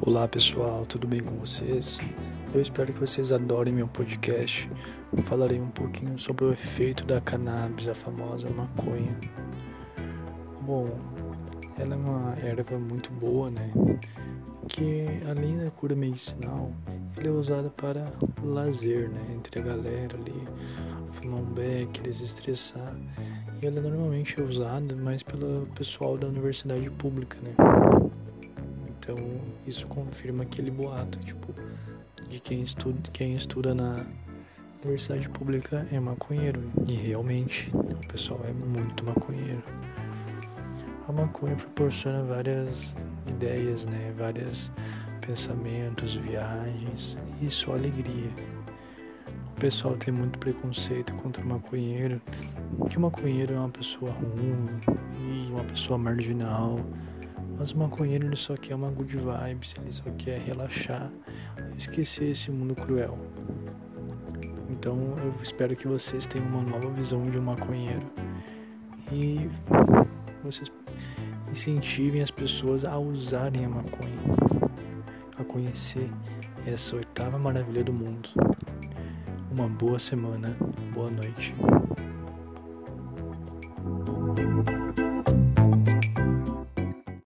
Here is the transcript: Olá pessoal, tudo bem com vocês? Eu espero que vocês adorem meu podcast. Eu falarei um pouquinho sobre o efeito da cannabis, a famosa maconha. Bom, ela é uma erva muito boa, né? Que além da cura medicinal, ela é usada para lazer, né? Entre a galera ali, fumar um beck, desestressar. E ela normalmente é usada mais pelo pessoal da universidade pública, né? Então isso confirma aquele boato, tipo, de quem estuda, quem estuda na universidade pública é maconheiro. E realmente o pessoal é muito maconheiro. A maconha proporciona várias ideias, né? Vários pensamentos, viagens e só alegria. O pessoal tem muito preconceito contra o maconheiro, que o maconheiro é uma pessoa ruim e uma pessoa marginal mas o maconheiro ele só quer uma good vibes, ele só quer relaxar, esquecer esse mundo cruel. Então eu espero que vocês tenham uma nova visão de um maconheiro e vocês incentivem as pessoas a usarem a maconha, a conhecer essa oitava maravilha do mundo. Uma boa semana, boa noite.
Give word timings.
Olá 0.00 0.28
pessoal, 0.28 0.86
tudo 0.86 1.08
bem 1.08 1.18
com 1.18 1.34
vocês? 1.38 1.98
Eu 2.54 2.62
espero 2.62 2.92
que 2.92 3.00
vocês 3.00 3.32
adorem 3.32 3.74
meu 3.74 3.88
podcast. 3.88 4.70
Eu 5.14 5.24
falarei 5.24 5.60
um 5.60 5.70
pouquinho 5.70 6.16
sobre 6.20 6.44
o 6.44 6.52
efeito 6.52 7.04
da 7.04 7.20
cannabis, 7.20 7.88
a 7.88 7.94
famosa 7.94 8.48
maconha. 8.48 9.18
Bom, 10.62 10.86
ela 11.76 11.94
é 11.94 11.98
uma 11.98 12.36
erva 12.40 12.78
muito 12.78 13.10
boa, 13.10 13.50
né? 13.50 13.72
Que 14.68 15.04
além 15.28 15.58
da 15.58 15.70
cura 15.72 15.96
medicinal, 15.96 16.70
ela 17.16 17.26
é 17.26 17.30
usada 17.30 17.68
para 17.68 18.12
lazer, 18.40 19.10
né? 19.10 19.24
Entre 19.34 19.60
a 19.60 19.62
galera 19.64 20.16
ali, 20.16 20.48
fumar 21.14 21.40
um 21.40 21.52
beck, 21.52 22.00
desestressar. 22.02 22.96
E 23.60 23.66
ela 23.66 23.80
normalmente 23.80 24.40
é 24.40 24.44
usada 24.44 24.94
mais 24.94 25.24
pelo 25.24 25.66
pessoal 25.74 26.16
da 26.16 26.28
universidade 26.28 26.88
pública, 26.88 27.36
né? 27.42 27.52
Então 29.08 29.40
isso 29.66 29.86
confirma 29.86 30.42
aquele 30.42 30.70
boato, 30.70 31.18
tipo, 31.20 31.54
de 32.28 32.38
quem 32.40 32.60
estuda, 32.60 33.00
quem 33.10 33.34
estuda 33.34 33.74
na 33.74 34.04
universidade 34.84 35.26
pública 35.30 35.88
é 35.90 35.98
maconheiro. 35.98 36.62
E 36.86 36.94
realmente 36.94 37.70
o 37.72 38.06
pessoal 38.06 38.38
é 38.46 38.52
muito 38.52 39.02
maconheiro. 39.06 39.62
A 41.08 41.12
maconha 41.12 41.56
proporciona 41.56 42.22
várias 42.22 42.94
ideias, 43.26 43.86
né? 43.86 44.12
Vários 44.14 44.70
pensamentos, 45.22 46.14
viagens 46.16 47.16
e 47.40 47.50
só 47.50 47.72
alegria. 47.72 48.30
O 49.56 49.58
pessoal 49.58 49.96
tem 49.96 50.12
muito 50.12 50.38
preconceito 50.38 51.14
contra 51.14 51.42
o 51.42 51.48
maconheiro, 51.48 52.20
que 52.90 52.98
o 52.98 53.00
maconheiro 53.00 53.54
é 53.54 53.58
uma 53.58 53.70
pessoa 53.70 54.12
ruim 54.12 54.66
e 55.26 55.50
uma 55.50 55.64
pessoa 55.64 55.96
marginal 55.96 56.78
mas 57.58 57.72
o 57.72 57.78
maconheiro 57.78 58.26
ele 58.26 58.36
só 58.36 58.54
quer 58.56 58.74
uma 58.74 58.90
good 58.90 59.16
vibes, 59.16 59.74
ele 59.80 59.92
só 59.92 60.04
quer 60.16 60.38
relaxar, 60.40 61.10
esquecer 61.76 62.30
esse 62.30 62.50
mundo 62.50 62.74
cruel. 62.74 63.18
Então 64.70 65.16
eu 65.18 65.34
espero 65.42 65.74
que 65.74 65.88
vocês 65.88 66.24
tenham 66.24 66.46
uma 66.46 66.62
nova 66.62 66.88
visão 66.90 67.22
de 67.24 67.38
um 67.38 67.42
maconheiro 67.42 68.06
e 69.12 69.50
vocês 70.44 70.70
incentivem 71.50 72.22
as 72.22 72.30
pessoas 72.30 72.84
a 72.84 72.96
usarem 72.98 73.64
a 73.64 73.68
maconha, 73.68 74.18
a 75.38 75.44
conhecer 75.44 76.08
essa 76.66 76.96
oitava 76.96 77.38
maravilha 77.38 77.82
do 77.82 77.92
mundo. 77.92 78.28
Uma 79.50 79.66
boa 79.66 79.98
semana, 79.98 80.56
boa 80.94 81.10
noite. 81.10 81.54